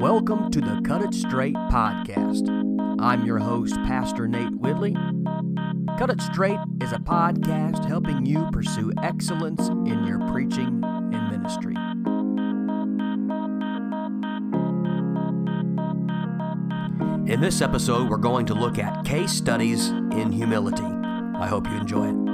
[0.00, 2.48] Welcome to the Cut It Straight podcast.
[3.02, 4.96] I'm your host, Pastor Nate Whitley.
[5.98, 11.74] Cut It Straight is a podcast helping you pursue excellence in your preaching and ministry.
[17.30, 20.82] In this episode, we're going to look at case studies in humility.
[20.82, 22.29] I hope you enjoy it.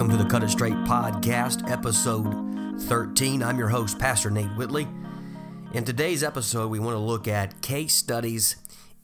[0.00, 3.42] Welcome to the Cut It Straight podcast, episode 13.
[3.42, 4.88] I'm your host, Pastor Nate Whitley.
[5.74, 8.56] In today's episode, we want to look at case studies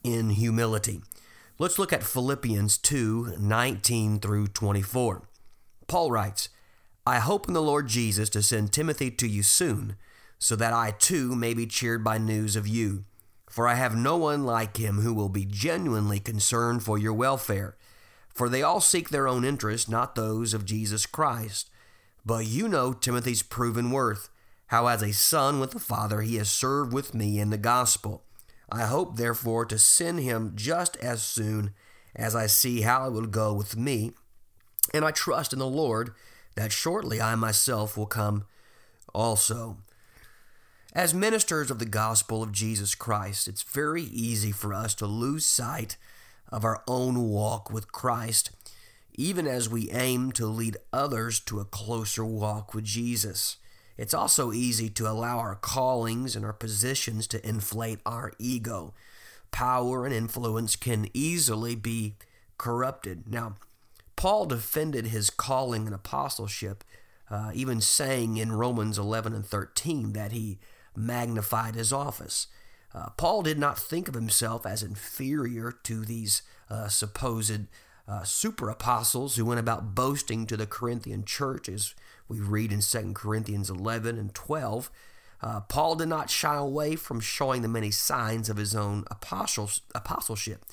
[0.03, 1.01] in humility.
[1.59, 5.21] Let's look at Philippians 2 19 through 24.
[5.85, 6.49] Paul writes,
[7.05, 9.97] I hope in the Lord Jesus to send Timothy to you soon,
[10.39, 13.05] so that I too may be cheered by news of you.
[13.51, 17.77] For I have no one like him who will be genuinely concerned for your welfare.
[18.37, 21.71] For they all seek their own interest, not those of Jesus Christ.
[22.23, 24.29] But you know Timothy's proven worth,
[24.67, 28.25] how as a son with the Father he has served with me in the gospel.
[28.71, 31.71] I hope, therefore, to send him just as soon
[32.15, 34.11] as I see how it will go with me.
[34.93, 36.11] And I trust in the Lord
[36.55, 38.45] that shortly I myself will come
[39.15, 39.77] also.
[40.93, 45.43] As ministers of the gospel of Jesus Christ, it's very easy for us to lose
[45.43, 45.97] sight
[46.51, 48.51] of our own walk with Christ,
[49.15, 53.57] even as we aim to lead others to a closer walk with Jesus.
[53.97, 58.93] It's also easy to allow our callings and our positions to inflate our ego.
[59.51, 62.15] Power and influence can easily be
[62.57, 63.23] corrupted.
[63.27, 63.55] Now,
[64.15, 66.83] Paul defended his calling and apostleship,
[67.29, 70.59] uh, even saying in Romans 11 and 13 that he
[70.95, 72.47] magnified his office.
[72.93, 77.67] Uh, Paul did not think of himself as inferior to these uh, supposed
[78.07, 81.93] uh, super apostles who went about boasting to the Corinthian church, as
[82.27, 84.89] we read in 2 Corinthians 11 and 12.
[85.41, 89.81] Uh, Paul did not shy away from showing the many signs of his own apostles,
[89.93, 90.65] apostleship.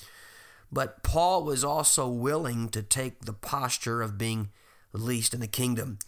[0.73, 4.51] But Paul was also willing to take the posture of being
[4.93, 5.99] the least in the kingdom.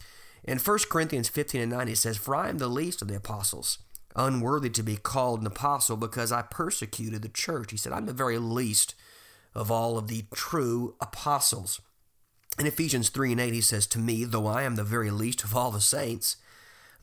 [0.44, 3.16] In 1 Corinthians 15 and 9, he says, For I am the least of the
[3.16, 3.78] apostles
[4.16, 7.70] unworthy to be called an apostle because I persecuted the church.
[7.70, 8.94] He said, I'm the very least
[9.54, 11.80] of all of the true apostles.
[12.58, 15.44] In Ephesians 3 and 8, he says, To me, though I am the very least
[15.44, 16.36] of all the saints,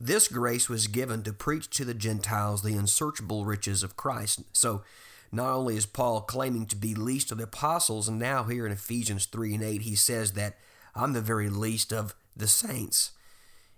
[0.00, 4.42] this grace was given to preach to the Gentiles the unsearchable riches of Christ.
[4.52, 4.82] So,
[5.30, 8.72] not only is Paul claiming to be least of the apostles, and now here in
[8.72, 10.58] Ephesians 3 and 8, he says that
[10.94, 13.12] I'm the very least of the saints.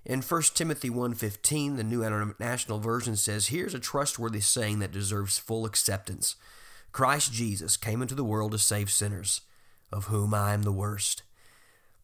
[0.07, 5.37] In 1 Timothy 1:15, the New International Version says, "Here's a trustworthy saying that deserves
[5.37, 6.37] full acceptance.
[6.93, 9.41] Christ Jesus came into the world to save sinners,
[9.91, 11.25] of whom I am the worst."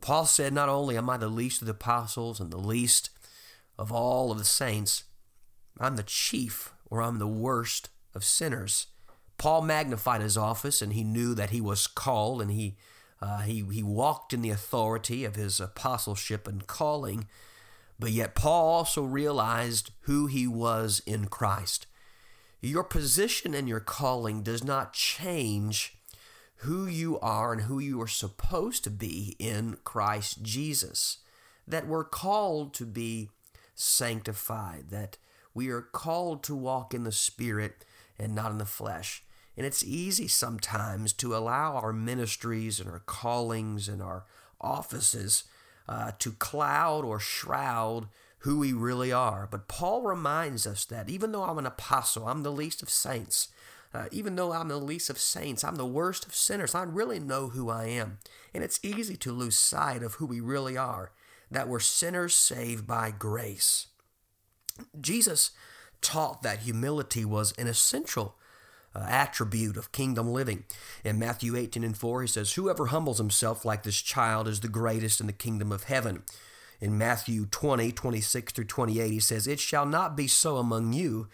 [0.00, 3.10] Paul said, "Not only am I the least of the apostles and the least
[3.78, 5.04] of all of the saints,
[5.78, 8.88] I'm the chief or I'm the worst of sinners."
[9.38, 12.76] Paul magnified his office and he knew that he was called and he
[13.20, 17.28] uh, he he walked in the authority of his apostleship and calling.
[17.98, 21.86] But yet, Paul also realized who he was in Christ.
[22.60, 25.98] Your position and your calling does not change
[26.56, 31.18] who you are and who you are supposed to be in Christ Jesus.
[31.66, 33.30] That we're called to be
[33.74, 35.18] sanctified, that
[35.54, 37.84] we are called to walk in the Spirit
[38.18, 39.24] and not in the flesh.
[39.56, 44.24] And it's easy sometimes to allow our ministries and our callings and our
[44.60, 45.44] offices
[45.88, 49.48] uh, to cloud or shroud who we really are.
[49.50, 53.48] But Paul reminds us that even though I'm an apostle, I'm the least of saints.
[53.94, 56.74] Uh, even though I'm the least of saints, I'm the worst of sinners.
[56.74, 58.18] I really know who I am.
[58.54, 61.12] And it's easy to lose sight of who we really are
[61.52, 63.88] that we're sinners saved by grace.
[64.98, 65.50] Jesus
[66.00, 68.36] taught that humility was an essential
[68.94, 70.64] uh, attribute of kingdom living.
[71.04, 74.68] In Matthew 18 and 4, he says, Whoever humbles himself like this child is the
[74.68, 76.22] greatest in the kingdom of heaven.
[76.80, 81.28] In Matthew 20, 26 through 28, he says, It shall not be so among you,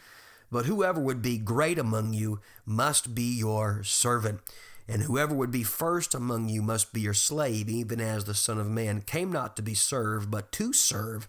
[0.53, 4.41] but whoever would be great among you must be your servant.
[4.87, 8.59] And whoever would be first among you must be your slave, even as the Son
[8.59, 11.29] of Man came not to be served, but to serve,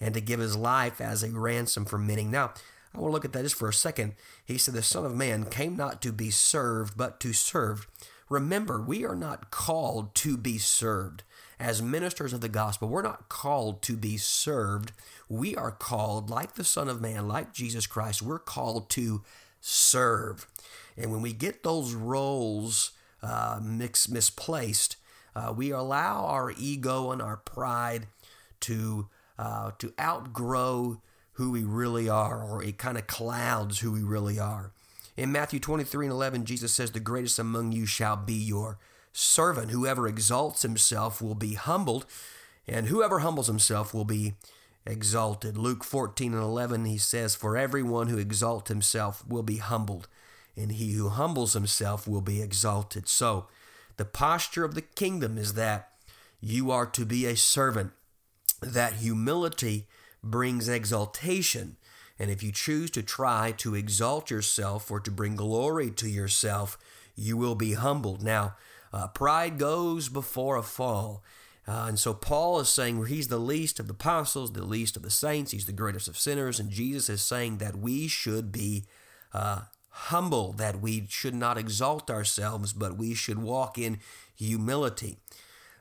[0.00, 2.24] and to give his life as a ransom for many.
[2.24, 2.52] Now,
[2.94, 4.14] I want to look at that just for a second.
[4.44, 7.86] He said, The Son of Man came not to be served, but to serve.
[8.28, 11.22] Remember, we are not called to be served.
[11.58, 14.92] As ministers of the gospel, we're not called to be served.
[15.28, 19.22] We are called, like the Son of Man, like Jesus Christ, we're called to
[19.60, 20.46] serve.
[20.96, 24.96] And when we get those roles uh, mix, misplaced,
[25.36, 28.06] uh, we allow our ego and our pride
[28.60, 29.08] to
[29.38, 31.00] uh, to outgrow
[31.40, 34.72] who we really are, or it kind of clouds who we really are.
[35.16, 38.76] In Matthew 23 and 11, Jesus says, The greatest among you shall be your
[39.14, 39.70] servant.
[39.70, 42.04] Whoever exalts himself will be humbled,
[42.68, 44.34] and whoever humbles himself will be
[44.84, 45.56] exalted.
[45.56, 50.08] Luke 14 and 11, he says, For everyone who exalts himself will be humbled,
[50.58, 53.08] and he who humbles himself will be exalted.
[53.08, 53.46] So,
[53.96, 55.88] the posture of the kingdom is that
[56.38, 57.92] you are to be a servant,
[58.60, 59.86] that humility
[60.22, 61.76] brings exaltation.
[62.18, 66.78] And if you choose to try to exalt yourself or to bring glory to yourself,
[67.16, 68.22] you will be humbled.
[68.22, 68.56] Now,
[68.92, 71.22] uh, pride goes before a fall.
[71.66, 74.96] Uh, and so Paul is saying where he's the least of the apostles, the least
[74.96, 78.50] of the saints, he's the greatest of sinners, and Jesus is saying that we should
[78.50, 78.84] be
[79.32, 84.00] uh, humble, that we should not exalt ourselves, but we should walk in
[84.34, 85.18] humility.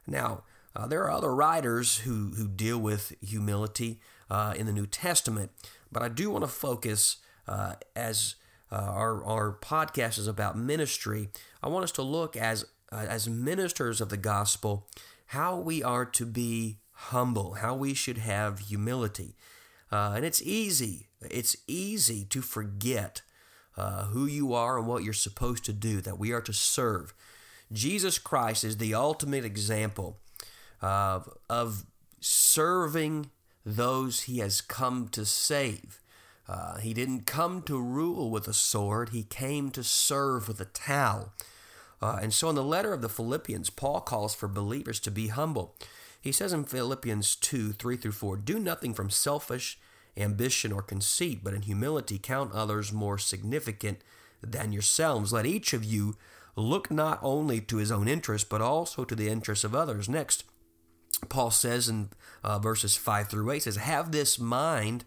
[0.06, 0.44] Now,
[0.75, 4.00] uh, there are other writers who, who deal with humility
[4.30, 5.51] uh, in the New Testament,
[5.92, 7.18] but I do want to focus
[7.48, 8.36] uh, as
[8.71, 11.30] uh, our, our podcast is about ministry.
[11.63, 14.88] I want us to look as uh, as ministers of the gospel
[15.27, 19.36] how we are to be humble, how we should have humility.
[19.92, 23.22] Uh, and it's easy, it's easy to forget
[24.12, 27.13] who you are and what you're supposed to do, that we are to serve.
[27.72, 30.18] Jesus Christ is the ultimate example
[30.81, 31.85] of, of
[32.19, 33.29] serving
[33.65, 36.01] those he has come to save.
[36.47, 40.65] Uh, he didn't come to rule with a sword, he came to serve with a
[40.65, 41.33] towel.
[42.01, 45.27] Uh, and so in the letter of the Philippians, Paul calls for believers to be
[45.27, 45.75] humble.
[46.19, 49.79] He says in Philippians 2 3 through 4, Do nothing from selfish
[50.17, 53.99] ambition or conceit, but in humility count others more significant
[54.41, 55.31] than yourselves.
[55.31, 56.17] Let each of you
[56.55, 60.09] look not only to his own interest, but also to the interests of others.
[60.09, 60.43] Next,
[61.27, 62.10] Paul says in
[62.44, 65.04] uh, verses 5 through 8, says, Have this mind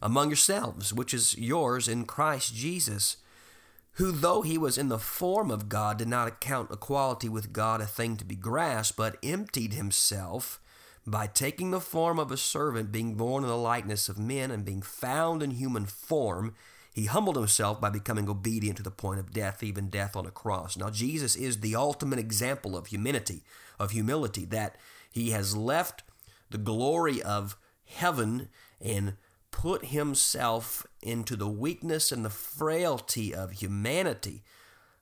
[0.00, 3.18] among yourselves, which is yours in Christ Jesus
[3.94, 7.80] who, though he was in the form of God, did not account equality with God
[7.80, 10.60] a thing to be grasped, but emptied himself
[11.06, 14.64] by taking the form of a servant, being born in the likeness of men, and
[14.64, 16.54] being found in human form.
[16.94, 20.30] He humbled himself by becoming obedient to the point of death, even death on a
[20.30, 20.76] cross.
[20.76, 23.42] Now, Jesus is the ultimate example of humility,
[23.78, 24.76] of humility, that
[25.10, 26.02] he has left
[26.50, 28.48] the glory of heaven
[28.80, 29.14] and
[29.50, 34.42] put himself into the weakness and the frailty of humanity,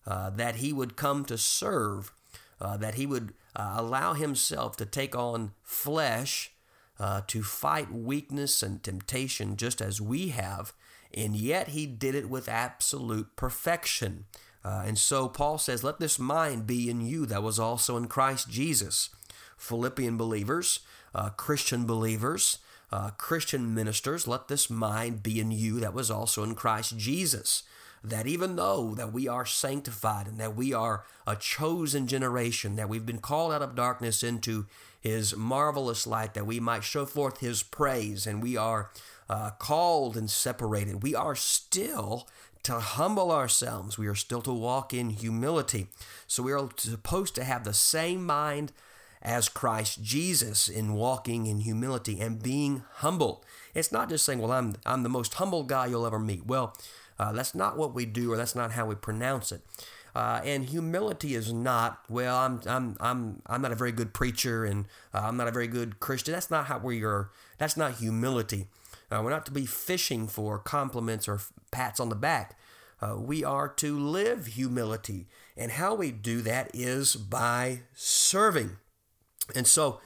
[0.06, 2.12] uh, that he would come to serve,
[2.60, 6.52] uh, that he would uh, allow himself to take on flesh,
[6.99, 10.72] uh, to fight weakness and temptation just as we have,
[11.14, 14.25] and yet he did it with absolute perfection.
[14.64, 18.08] Uh, and so Paul says, Let this mind be in you that was also in
[18.08, 19.11] Christ Jesus.
[19.58, 20.81] Philippian believers,
[21.14, 22.58] uh, Christian believers,
[22.90, 27.64] uh, Christian ministers, let this mind be in you that was also in Christ Jesus.
[28.02, 32.88] That even though that we are sanctified and that we are a chosen generation, that
[32.88, 34.66] we've been called out of darkness into
[35.00, 38.90] His marvelous light, that we might show forth His praise, and we are
[39.28, 42.26] uh, called and separated, we are still
[42.62, 43.99] to humble ourselves.
[43.99, 45.88] We are still to walk in humility.
[46.26, 48.72] So we are supposed to have the same mind
[49.22, 53.44] as Christ Jesus in walking in humility and being humble.
[53.75, 56.46] It's not just saying, well, I'm, I'm the most humble guy you'll ever meet.
[56.46, 56.76] Well,
[57.18, 59.62] uh, that's not what we do, or that's not how we pronounce it.
[60.14, 62.37] Uh, and humility is not well.
[62.37, 65.68] I'm I'm I'm I'm not a very good preacher, and uh, I'm not a very
[65.68, 66.32] good Christian.
[66.32, 67.30] That's not how we are.
[67.58, 68.66] That's not humility.
[69.10, 72.58] Uh, we're not to be fishing for compliments or pats on the back.
[73.00, 78.78] Uh, we are to live humility, and how we do that is by serving.
[79.55, 80.00] And so,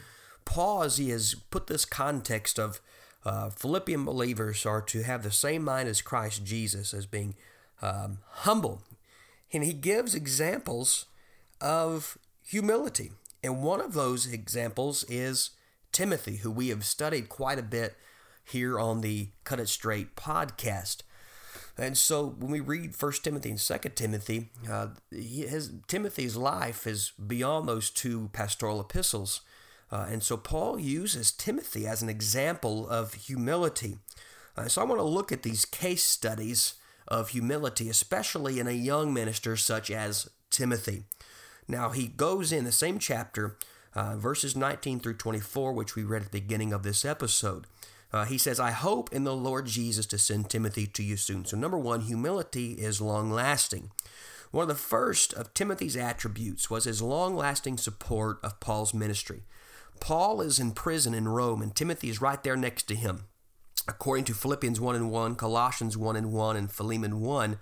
[0.44, 2.80] Paul, as he has put this context of
[3.24, 7.34] uh, Philippian believers are to have the same mind as Christ Jesus, as being
[7.80, 8.82] um, humble.
[9.52, 11.06] And he gives examples
[11.60, 13.12] of humility.
[13.42, 15.50] And one of those examples is
[15.92, 17.96] Timothy, who we have studied quite a bit
[18.44, 21.02] here on the Cut It Straight podcast.
[21.78, 27.12] And so when we read First Timothy and Second Timothy, uh, his Timothy's life is
[27.26, 29.40] beyond those two pastoral epistles.
[29.90, 33.98] Uh, and so Paul uses Timothy as an example of humility.
[34.56, 36.74] Uh, so I want to look at these case studies
[37.08, 41.04] of humility, especially in a young minister such as Timothy.
[41.68, 43.56] Now he goes in the same chapter,
[43.94, 47.66] uh, verses 19 through 24, which we read at the beginning of this episode.
[48.12, 51.44] Uh, he says, I hope in the Lord Jesus to send Timothy to you soon.
[51.44, 53.90] So, number one, humility is long lasting.
[54.50, 59.44] One of the first of Timothy's attributes was his long lasting support of Paul's ministry.
[59.98, 63.24] Paul is in prison in Rome, and Timothy is right there next to him.
[63.88, 67.58] According to Philippians 1 and 1, Colossians 1 and 1, and Philemon 1,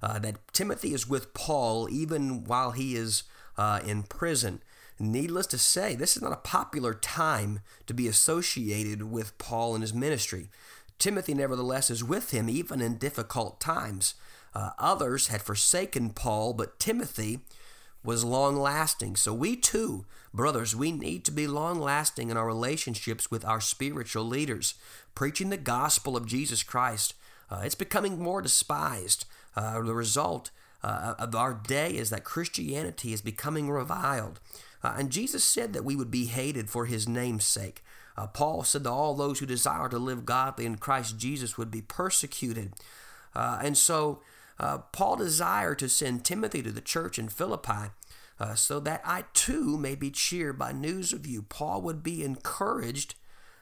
[0.00, 3.24] uh, that Timothy is with Paul even while he is
[3.56, 4.62] uh, in prison.
[5.00, 9.82] Needless to say, this is not a popular time to be associated with Paul and
[9.82, 10.48] his ministry.
[10.98, 14.14] Timothy, nevertheless, is with him even in difficult times.
[14.54, 17.40] Uh, others had forsaken Paul, but Timothy
[18.02, 19.14] was long lasting.
[19.16, 23.60] So we too, brothers, we need to be long lasting in our relationships with our
[23.60, 24.74] spiritual leaders.
[25.14, 27.14] Preaching the gospel of Jesus Christ,
[27.50, 29.26] uh, it's becoming more despised.
[29.54, 30.50] Uh, the result
[30.82, 34.40] uh, of our day is that Christianity is becoming reviled.
[34.82, 37.82] Uh, and Jesus said that we would be hated for his name's sake.
[38.16, 41.70] Uh, Paul said that all those who desire to live godly in Christ Jesus would
[41.70, 42.72] be persecuted.
[43.34, 44.20] Uh, and so
[44.58, 47.92] uh, Paul desired to send Timothy to the church in Philippi
[48.40, 51.42] uh, so that I too may be cheered by news of you.
[51.42, 53.14] Paul would be encouraged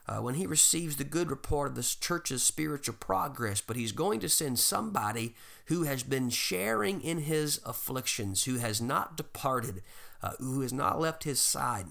[0.08, 4.20] uh, when he receives the good report of this church's spiritual progress, but he's going
[4.20, 5.34] to send somebody
[5.66, 9.82] who has been sharing in his afflictions, who has not departed,
[10.22, 11.86] uh, who has not left his side.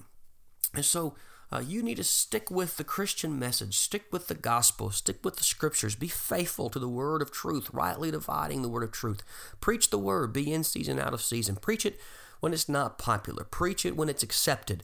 [0.74, 1.14] And so
[1.52, 5.36] uh, you need to stick with the Christian message, stick with the gospel, stick with
[5.36, 9.22] the scriptures, be faithful to the word of truth, rightly dividing the word of truth.
[9.60, 11.56] Preach the word, be in season, out of season.
[11.56, 12.00] Preach it
[12.40, 14.82] when it's not popular, preach it when it's accepted.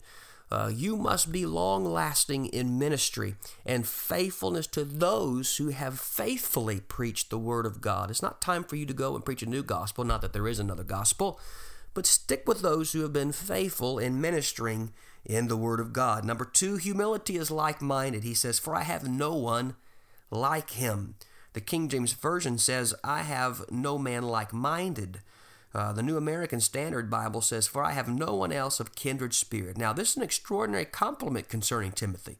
[0.53, 6.79] Uh, you must be long lasting in ministry and faithfulness to those who have faithfully
[6.79, 8.11] preached the Word of God.
[8.11, 10.47] It's not time for you to go and preach a new gospel, not that there
[10.47, 11.41] is another gospel,
[11.95, 14.93] but stick with those who have been faithful in ministering
[15.25, 16.23] in the Word of God.
[16.23, 18.23] Number two, humility is like minded.
[18.23, 19.75] He says, For I have no one
[20.31, 21.15] like him.
[21.55, 25.21] The King James Version says, I have no man like minded.
[25.75, 29.35] Uh, the New American Standard Bible says, For I have no one else of kindred
[29.35, 29.79] spirit.
[29.79, 32.39] Now, this is an extraordinary compliment concerning Timothy.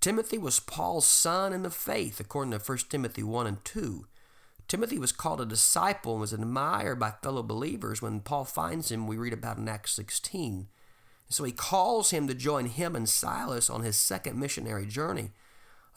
[0.00, 4.06] Timothy was Paul's son in the faith, according to 1 Timothy 1 and 2.
[4.68, 8.00] Timothy was called a disciple and was admired by fellow believers.
[8.00, 10.68] When Paul finds him, we read about in Acts 16.
[11.28, 15.30] So he calls him to join him and Silas on his second missionary journey.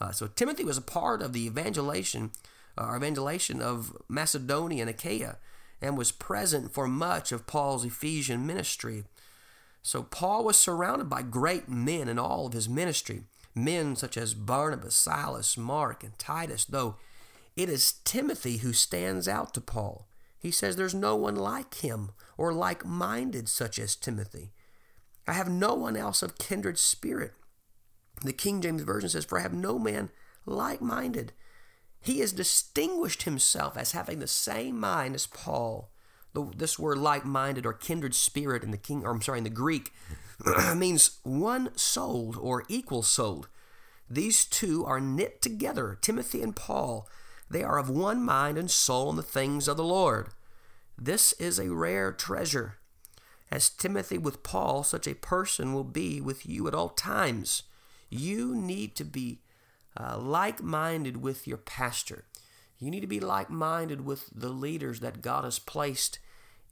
[0.00, 2.32] Uh, so Timothy was a part of the evangelization,
[2.76, 5.38] uh, evangelization of Macedonia and Achaia
[5.80, 9.04] and was present for much of Paul's Ephesian ministry.
[9.82, 14.34] So Paul was surrounded by great men in all of his ministry, men such as
[14.34, 16.96] Barnabas, Silas, Mark, and Titus, though
[17.56, 20.06] it is Timothy who stands out to Paul.
[20.38, 24.52] He says there's no one like him or like minded such as Timothy.
[25.26, 27.32] I have no one else of kindred spirit.
[28.22, 30.10] The King James Version says, For I have no man
[30.44, 31.32] like minded.
[32.06, 35.90] He has distinguished himself as having the same mind as Paul.
[36.56, 39.92] This word like-minded or kindred spirit in the king, or I'm sorry, in the Greek,
[40.76, 43.48] means one souled or equal souled.
[44.08, 47.08] These two are knit together, Timothy and Paul.
[47.50, 50.28] They are of one mind and soul in the things of the Lord.
[50.96, 52.76] This is a rare treasure.
[53.50, 57.64] As Timothy with Paul, such a person will be with you at all times.
[58.10, 59.40] You need to be
[59.96, 62.24] uh, like minded with your pastor.
[62.78, 66.18] You need to be like minded with the leaders that God has placed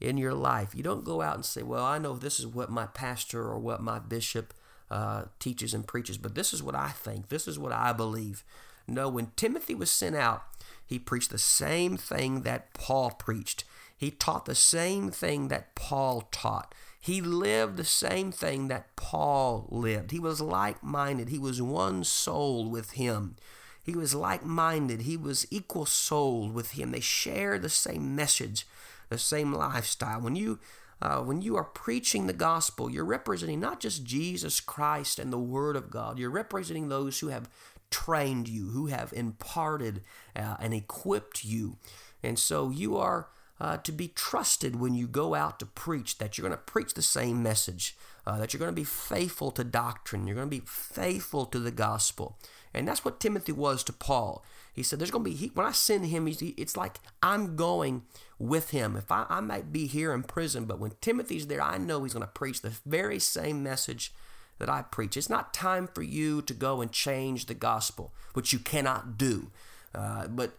[0.01, 0.75] in your life.
[0.75, 3.59] You don't go out and say, Well, I know this is what my pastor or
[3.59, 4.53] what my bishop
[4.91, 7.29] uh, teaches and preaches, but this is what I think.
[7.29, 8.45] This is what I believe.
[8.87, 10.45] No, when Timothy was sent out,
[10.87, 13.65] he preached the same thing that Paul preached.
[13.97, 16.75] He taught the same thing that Paul taught.
[17.05, 20.11] He lived the same thing that Paul lived.
[20.11, 21.29] He was like minded.
[21.29, 23.37] He was one soul with him.
[23.83, 25.03] He was like minded.
[25.03, 26.93] He was equal souled with him.
[26.93, 28.67] They share the same message,
[29.11, 30.23] the same lifestyle.
[30.23, 30.61] When you
[31.03, 35.39] uh, when you are preaching the gospel, you're representing not just Jesus Christ and the
[35.39, 37.51] Word of God, you're representing those who have
[37.91, 40.01] trained you, who have imparted
[40.35, 41.77] uh, and equipped you.
[42.23, 43.29] And so you are
[43.61, 46.95] uh, to be trusted when you go out to preach, that you're going to preach
[46.95, 47.97] the same message,
[48.27, 51.59] uh, that you're going to be faithful to doctrine, you're going to be faithful to
[51.59, 52.37] the gospel.
[52.73, 54.45] And that's what Timothy was to Paul.
[54.73, 58.03] He said, There's going to be, he, when I send him, it's like I'm going
[58.39, 58.97] with him.
[58.97, 62.15] If I, I might be here in prison, but when Timothy's there, I know he's
[62.15, 64.13] going to preach the very same message
[64.59, 65.17] that I preach.
[65.17, 69.51] It's not time for you to go and change the gospel, which you cannot do.
[69.95, 70.59] Uh, but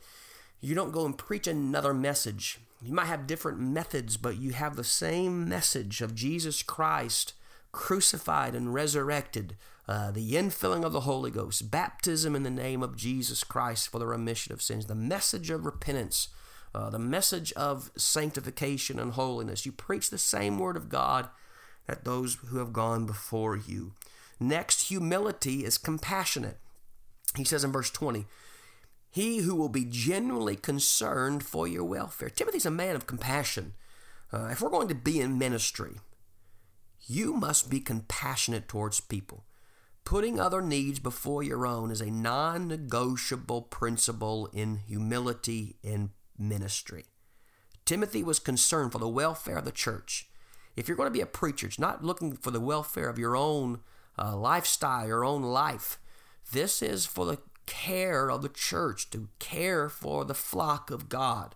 [0.66, 2.60] you don't go and preach another message.
[2.82, 7.34] You might have different methods, but you have the same message of Jesus Christ
[7.72, 9.58] crucified and resurrected,
[9.88, 14.00] uh, the infilling of the Holy Ghost, baptism in the name of Jesus Christ for
[14.00, 16.30] the remission of sins, the message of repentance,
[16.74, 19.66] uh, the message of sanctification and holiness.
[19.66, 21.30] You preach the same word of God
[21.86, 23.92] that those who have gone before you.
[24.40, 26.58] Next, humility is compassionate.
[27.36, 28.26] He says in verse 20,
[29.16, 32.30] He who will be genuinely concerned for your welfare.
[32.30, 33.72] Timothy's a man of compassion.
[34.34, 36.02] Uh, if we're going to be in ministry,
[37.08, 39.46] you must be compassionate towards people.
[40.04, 47.06] Putting other needs before your own is a non negotiable principle in humility in ministry.
[47.86, 50.28] Timothy was concerned for the welfare of the church.
[50.76, 53.38] If you're going to be a preacher, it's not looking for the welfare of your
[53.38, 53.80] own
[54.20, 56.00] uh, lifestyle, your own life.
[56.52, 61.56] This is for the care of the church, to care for the flock of God.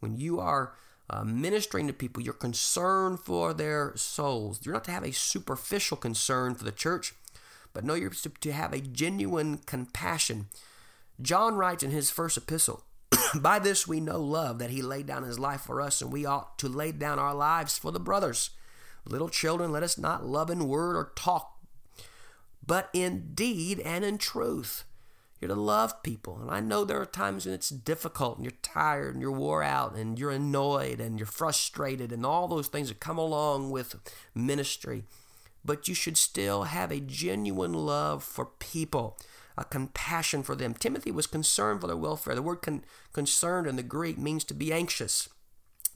[0.00, 0.74] When you are
[1.10, 4.60] uh, ministering to people, your concern for their souls.
[4.62, 7.14] You're not to have a superficial concern for the church,
[7.72, 10.46] but no, you're to have a genuine compassion.
[11.20, 12.84] John writes in his first epistle,
[13.34, 16.24] By this we know love, that he laid down his life for us, and we
[16.24, 18.50] ought to lay down our lives for the brothers.
[19.06, 21.58] Little children, let us not love in word or talk,
[22.66, 24.84] but in deed and in truth.
[25.40, 26.38] You're to love people.
[26.40, 29.62] And I know there are times when it's difficult and you're tired and you're wore
[29.62, 33.96] out and you're annoyed and you're frustrated and all those things that come along with
[34.34, 35.04] ministry.
[35.64, 39.18] But you should still have a genuine love for people
[39.56, 40.74] a compassion for them.
[40.74, 42.34] Timothy was concerned for their welfare.
[42.34, 45.28] The word con- concerned in the Greek means to be anxious.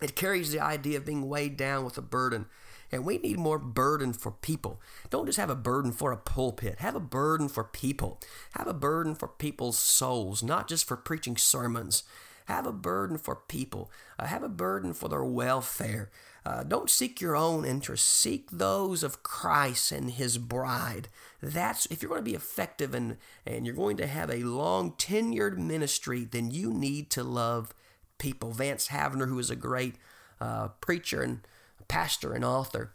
[0.00, 2.46] It carries the idea of being weighed down with a burden.
[2.90, 4.80] And we need more burden for people.
[5.10, 6.78] Don't just have a burden for a pulpit.
[6.78, 8.20] Have a burden for people.
[8.52, 12.02] Have a burden for people's souls, not just for preaching sermons.
[12.46, 13.90] Have a burden for people.
[14.18, 16.10] Uh, have a burden for their welfare.
[16.46, 18.08] Uh, don't seek your own interests.
[18.08, 21.08] Seek those of Christ and His bride.
[21.42, 24.92] That's if you're going to be effective and and you're going to have a long
[24.92, 27.74] tenured ministry, then you need to love
[28.16, 28.52] people.
[28.52, 29.96] Vance Havner, who is a great
[30.40, 31.40] uh, preacher and
[31.88, 32.92] pastor and author,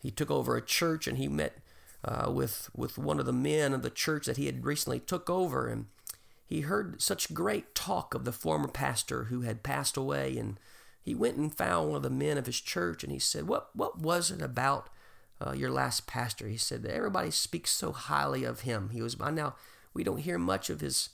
[0.00, 1.58] he took over a church and he met
[2.04, 5.28] uh, with with one of the men of the church that he had recently took
[5.28, 5.66] over.
[5.66, 5.86] And
[6.46, 10.36] he heard such great talk of the former pastor who had passed away.
[10.36, 10.58] And
[11.02, 13.74] he went and found one of the men of his church and he said what
[13.74, 14.88] what was it about
[15.44, 16.48] uh, your last pastor?
[16.48, 18.90] He said that everybody speaks so highly of him.
[18.92, 19.54] He was by now
[19.96, 21.08] we don't hear much of his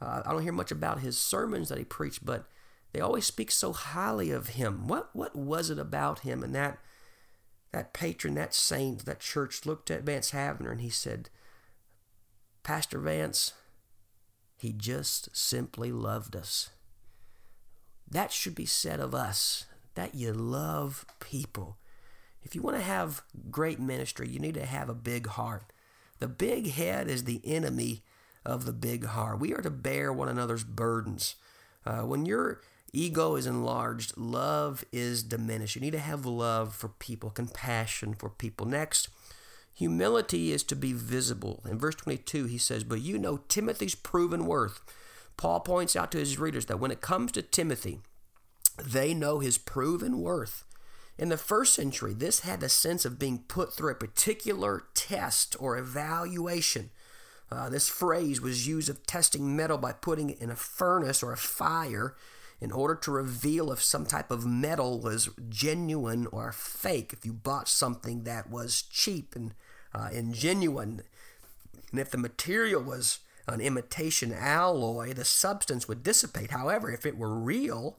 [0.00, 2.46] uh, i don't hear much about his sermons that he preached but
[2.92, 6.78] they always speak so highly of him what what was it about him and that
[7.72, 11.28] that patron that saint that church looked at vance havner and he said
[12.62, 13.52] pastor vance
[14.58, 16.70] he just simply loved us.
[18.10, 21.78] That should be said of us that you love people.
[22.42, 25.72] If you want to have great ministry, you need to have a big heart.
[26.18, 28.02] The big head is the enemy
[28.44, 29.38] of the big heart.
[29.38, 31.36] We are to bear one another's burdens.
[31.86, 32.60] Uh, when your
[32.92, 35.74] ego is enlarged, love is diminished.
[35.74, 38.66] You need to have love for people, compassion for people.
[38.66, 39.08] Next,
[39.78, 41.62] Humility is to be visible.
[41.64, 44.80] In verse 22, he says, But you know Timothy's proven worth.
[45.36, 48.00] Paul points out to his readers that when it comes to Timothy,
[48.76, 50.64] they know his proven worth.
[51.16, 55.54] In the first century, this had the sense of being put through a particular test
[55.60, 56.90] or evaluation.
[57.48, 61.32] Uh, this phrase was used of testing metal by putting it in a furnace or
[61.32, 62.16] a fire
[62.60, 67.12] in order to reveal if some type of metal was genuine or fake.
[67.12, 69.54] If you bought something that was cheap and
[69.94, 71.02] uh, and genuine.
[71.90, 76.50] And if the material was an imitation alloy, the substance would dissipate.
[76.50, 77.96] However, if it were real,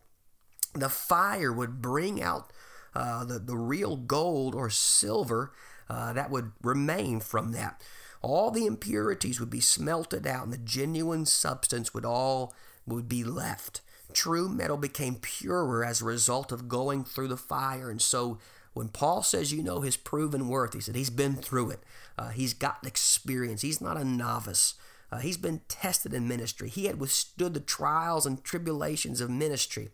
[0.74, 2.54] the fire would bring out
[2.94, 5.52] uh, the, the real gold or silver
[5.90, 7.82] uh, that would remain from that.
[8.22, 12.54] All the impurities would be smelted out, and the genuine substance would all
[12.86, 13.82] would be left.
[14.14, 18.40] True metal became purer as a result of going through the fire, and so
[18.74, 21.84] when Paul says you know his proven worth, he said he's been through it.
[22.18, 23.62] Uh, he's got experience.
[23.62, 24.76] He's not a novice.
[25.12, 26.70] Uh, he's been tested in ministry.
[26.70, 29.90] He had withstood the trials and tribulations of ministry.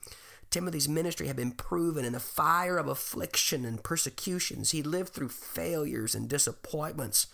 [0.49, 4.71] Timothy's ministry had been proven in the fire of affliction and persecutions.
[4.71, 7.27] He lived through failures and disappointments.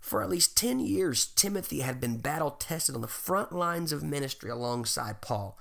[0.00, 4.02] For at least 10 years, Timothy had been battle tested on the front lines of
[4.02, 5.58] ministry alongside Paul.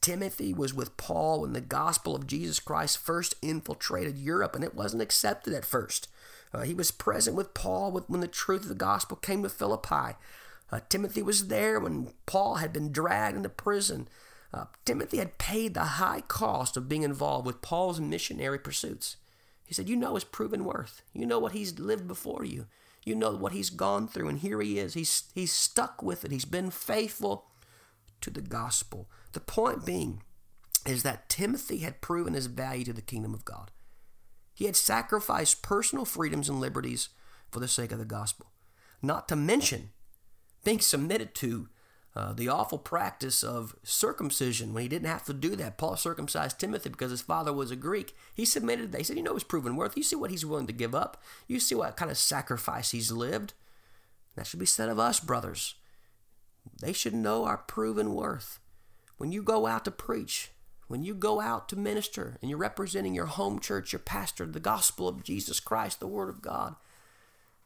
[0.00, 4.74] Timothy was with Paul when the gospel of Jesus Christ first infiltrated Europe, and it
[4.74, 6.08] wasn't accepted at first.
[6.52, 10.16] Uh, he was present with Paul when the truth of the gospel came to Philippi.
[10.70, 14.08] Uh, Timothy was there when Paul had been dragged into prison.
[14.52, 19.16] Uh, Timothy had paid the high cost of being involved with Paul's missionary pursuits.
[19.66, 21.02] He said, You know his proven worth.
[21.12, 22.66] You know what he's lived before you.
[23.04, 24.94] You know what he's gone through, and here he is.
[24.94, 26.30] He's, he's stuck with it.
[26.30, 27.46] He's been faithful
[28.24, 29.08] to the gospel.
[29.32, 30.22] The point being
[30.86, 33.70] is that Timothy had proven his value to the kingdom of God.
[34.52, 37.08] He had sacrificed personal freedoms and liberties
[37.50, 38.52] for the sake of the gospel.
[39.02, 39.90] not to mention
[40.64, 41.68] being submitted to
[42.16, 45.76] uh, the awful practice of circumcision when he didn't have to do that.
[45.76, 48.14] Paul circumcised Timothy because his father was a Greek.
[48.34, 48.92] He submitted.
[48.92, 49.96] They said, you know, his proven worth.
[49.96, 51.20] You see what he's willing to give up.
[51.48, 53.52] You see what kind of sacrifice he's lived.
[54.36, 55.74] That should be said of us, brothers.
[56.80, 58.58] They should know our proven worth.
[59.16, 60.50] When you go out to preach,
[60.88, 64.60] when you go out to minister, and you're representing your home church, your pastor, the
[64.60, 66.76] gospel of Jesus Christ, the Word of God,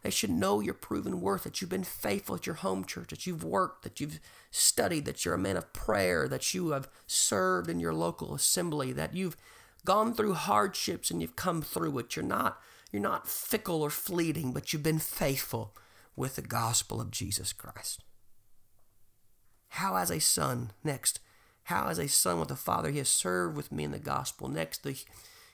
[0.03, 3.27] they should know your proven worth, that you've been faithful at your home church, that
[3.27, 7.69] you've worked, that you've studied, that you're a man of prayer, that you have served
[7.69, 9.37] in your local assembly, that you've
[9.85, 12.15] gone through hardships and you've come through it.
[12.15, 12.61] You're not,
[12.93, 15.75] you're not fickle or fleeting, but you've been faithful
[16.15, 18.05] with the gospel of Jesus Christ.
[19.69, 21.21] How as a son, next,
[21.65, 24.49] how as a son with the Father he has served with me in the gospel.
[24.49, 24.99] Next, the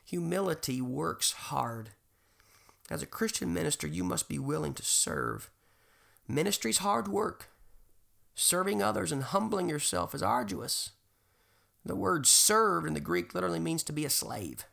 [0.04, 1.90] humility works hard.
[2.90, 5.50] As a Christian minister, you must be willing to serve.
[6.28, 7.48] Ministry's hard work.
[8.34, 10.90] Serving others and humbling yourself is arduous.
[11.84, 14.64] The word served in the Greek literally means to be a slave.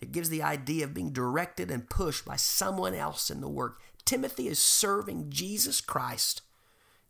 [0.00, 3.80] It gives the idea of being directed and pushed by someone else in the work.
[4.04, 6.42] Timothy is serving Jesus Christ.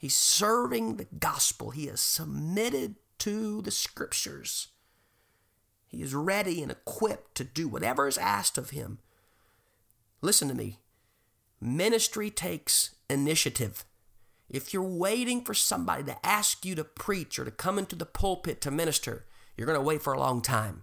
[0.05, 1.71] He's serving the gospel.
[1.71, 4.69] He is submitted to the scriptures.
[5.87, 8.99] He is ready and equipped to do whatever is asked of him
[10.21, 10.81] Listen to me.
[11.59, 13.87] Ministry takes initiative.
[14.51, 18.05] If you're waiting for somebody to ask you to preach or to come into the
[18.05, 19.25] pulpit to minister,
[19.57, 20.83] you're going to wait for a long time.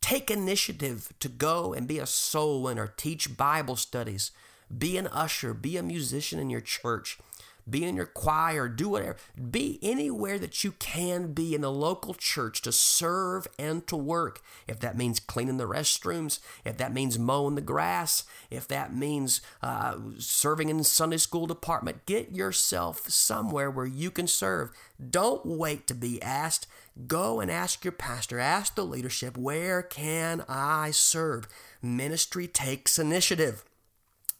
[0.00, 4.32] Take initiative to go and be a soul winner, teach Bible studies,
[4.76, 7.20] be an usher, be a musician in your church,
[7.68, 9.16] be in your choir, do whatever.
[9.50, 14.40] Be anywhere that you can be in the local church to serve and to work.
[14.68, 19.40] If that means cleaning the restrooms, if that means mowing the grass, if that means
[19.62, 24.70] uh, serving in the Sunday school department, get yourself somewhere where you can serve.
[25.10, 26.66] Don't wait to be asked.
[27.06, 31.46] Go and ask your pastor, ask the leadership, where can I serve?
[31.82, 33.64] Ministry takes initiative.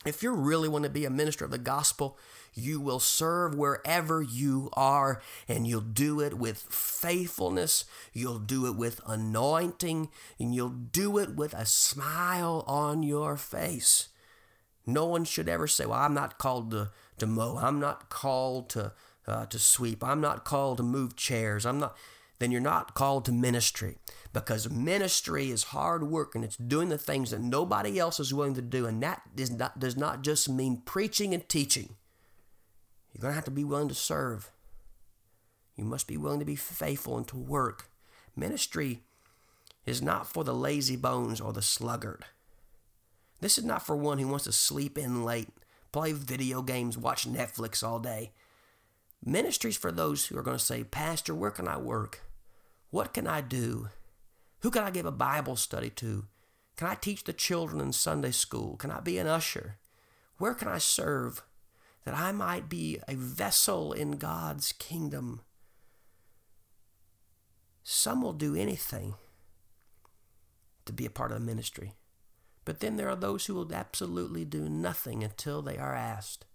[0.07, 2.17] If you really want to be a minister of the gospel,
[2.57, 7.85] you will serve wherever you are, and you'll do it with faithfulness.
[8.15, 14.09] You'll do it with anointing, and you'll do it with a smile on your face.
[14.87, 17.59] No one should ever say, Well, I'm not called to, to mow.
[17.59, 18.93] I'm not called to,
[19.27, 20.03] uh, to sweep.
[20.03, 21.67] I'm not called to move chairs.
[21.67, 21.97] I'm not.
[22.39, 23.97] Then you're not called to ministry
[24.33, 28.55] because ministry is hard work and it's doing the things that nobody else is willing
[28.55, 28.85] to do.
[28.85, 31.97] And that does not, does not just mean preaching and teaching.
[33.17, 34.51] You're going to have to be willing to serve.
[35.75, 37.89] You must be willing to be faithful and to work.
[38.37, 39.05] Ministry
[39.87, 42.27] is not for the lazy bones or the sluggard.
[43.41, 45.49] This is not for one who wants to sleep in late,
[45.93, 48.33] play video games, watch Netflix all day.
[49.25, 52.21] Ministry is for those who are going to say, Pastor, where can I work?
[52.91, 53.89] What can I do?
[54.61, 56.27] Who can I give a Bible study to?
[56.77, 58.77] Can I teach the children in Sunday school?
[58.77, 59.79] Can I be an usher?
[60.37, 61.43] Where can I serve?
[62.07, 65.41] That I might be a vessel in God's kingdom.
[67.83, 69.15] Some will do anything
[70.85, 71.95] to be a part of the ministry.
[72.65, 76.47] But then there are those who will absolutely do nothing until they are asked.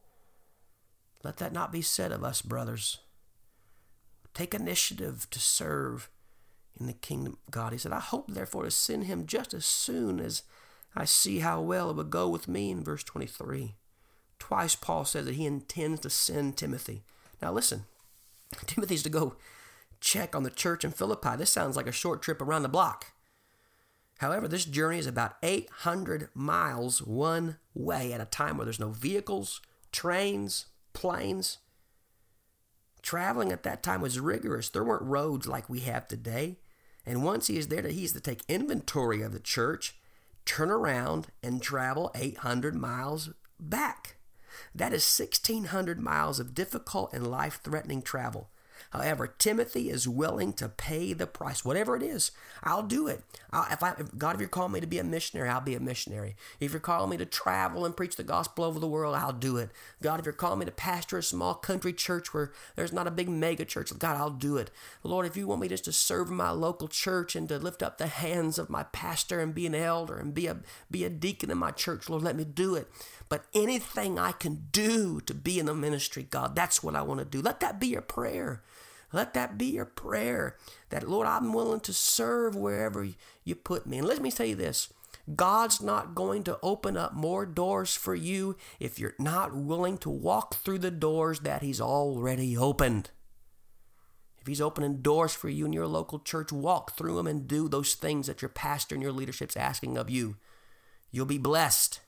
[1.21, 2.99] Let that not be said of us, brothers.
[4.33, 6.09] Take initiative to serve
[6.79, 7.73] in the kingdom of God.
[7.73, 10.43] He said, I hope, therefore, to send him just as soon as
[10.95, 13.75] I see how well it would go with me in verse 23.
[14.41, 17.03] Twice Paul says that he intends to send Timothy.
[17.43, 17.85] Now listen,
[18.65, 19.35] Timothy's to go
[19.99, 21.35] check on the church in Philippi.
[21.37, 23.13] This sounds like a short trip around the block.
[24.17, 28.89] However, this journey is about 800 miles one way at a time where there's no
[28.89, 31.59] vehicles, trains, planes.
[33.03, 34.69] Traveling at that time was rigorous.
[34.69, 36.57] There weren't roads like we have today.
[37.05, 39.97] And once he is there, he is to take inventory of the church,
[40.45, 44.15] turn around, and travel 800 miles back.
[44.73, 48.49] That is 1,600 miles of difficult and life threatening travel.
[48.89, 52.31] However, Timothy is willing to pay the price, whatever it is.
[52.63, 53.23] I'll do it.
[53.51, 55.75] I'll, if I, if God, if you're calling me to be a missionary, I'll be
[55.75, 56.35] a missionary.
[56.59, 59.57] If you're calling me to travel and preach the gospel over the world, I'll do
[59.57, 59.69] it.
[60.01, 63.11] God, if you're calling me to pastor a small country church where there's not a
[63.11, 64.71] big mega church, God, I'll do it.
[65.03, 67.97] Lord, if you want me just to serve my local church and to lift up
[67.97, 70.57] the hands of my pastor and be an elder and be a
[70.89, 72.89] be a deacon in my church, Lord, let me do it.
[73.31, 77.21] But anything I can do to be in the ministry, God, that's what I want
[77.21, 77.41] to do.
[77.41, 78.61] Let that be your prayer.
[79.13, 80.57] Let that be your prayer
[80.89, 83.07] that, Lord, I'm willing to serve wherever
[83.45, 83.99] you put me.
[83.99, 84.89] And let me tell you this
[85.33, 90.09] God's not going to open up more doors for you if you're not willing to
[90.09, 93.11] walk through the doors that He's already opened.
[94.41, 97.69] If He's opening doors for you in your local church, walk through them and do
[97.69, 100.35] those things that your pastor and your leadership's asking of you.
[101.11, 102.01] You'll be blessed.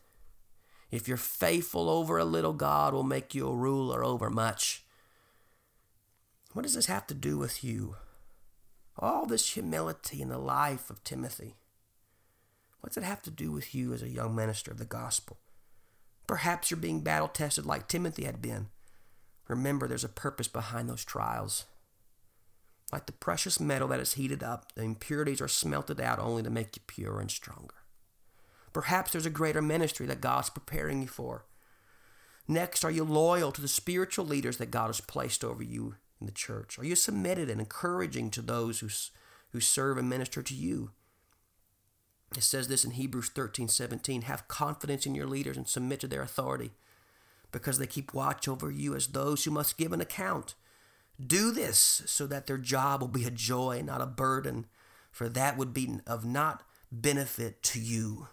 [0.94, 4.84] If you're faithful over a little, God will make you a ruler over much.
[6.54, 7.96] What does this have to do with you?
[9.00, 11.56] All this humility in the life of Timothy.
[12.82, 15.40] What's it have to do with you as a young minister of the gospel?
[16.28, 18.68] Perhaps you're being battle tested like Timothy had been.
[19.48, 21.66] Remember, there's a purpose behind those trials.
[22.92, 26.52] Like the precious metal that is heated up, the impurities are smelted out only to
[26.52, 27.83] make you pure and stronger.
[28.74, 31.46] Perhaps there's a greater ministry that God's preparing you for.
[32.48, 36.26] Next, are you loyal to the spiritual leaders that God has placed over you in
[36.26, 36.78] the church?
[36.78, 38.90] Are you submitted and encouraging to those who,
[39.52, 40.92] who serve and minister to you?
[42.36, 46.08] It says this in Hebrews 13 17 have confidence in your leaders and submit to
[46.08, 46.72] their authority
[47.52, 50.56] because they keep watch over you as those who must give an account.
[51.24, 54.66] Do this so that their job will be a joy, not a burden,
[55.12, 58.28] for that would be of not benefit to you.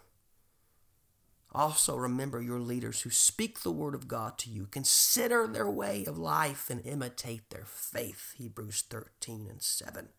[1.53, 4.67] Also, remember your leaders who speak the word of God to you.
[4.71, 8.33] Consider their way of life and imitate their faith.
[8.37, 10.09] Hebrews 13 and 7.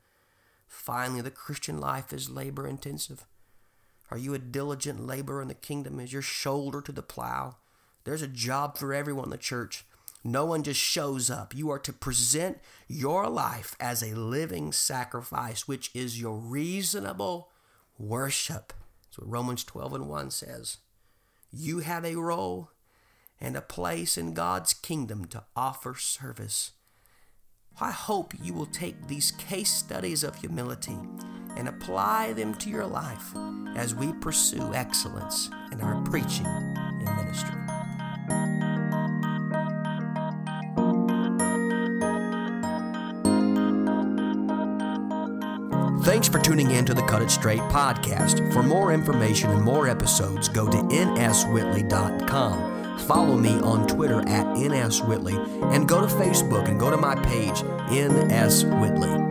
[0.69, 3.27] Finally, the Christian life is labor intensive.
[4.11, 5.99] Are you a diligent laborer in the kingdom?
[5.99, 7.57] Is your shoulder to the plow?
[8.05, 9.87] There's a job for everyone in the church.
[10.25, 11.55] No one just shows up.
[11.55, 17.49] You are to present your life as a living sacrifice, which is your reasonable
[17.99, 18.73] worship.
[19.05, 20.77] That's what Romans 12 and 1 says.
[21.53, 22.71] You have a role
[23.39, 26.73] and a place in God's kingdom to offer service.
[27.79, 30.97] I hope you will take these case studies of humility
[31.57, 33.35] and apply them to your life
[33.77, 37.62] as we pursue excellence in our preaching and ministry.
[46.13, 48.53] Thanks for tuning in to the Cut It Straight podcast.
[48.53, 55.75] For more information and more episodes, go to nswhitley.com Follow me on Twitter at nswhitley
[55.75, 59.22] and go to Facebook and go to my page, NS Whitley.